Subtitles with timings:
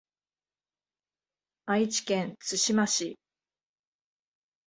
[1.67, 3.19] 愛知県津島市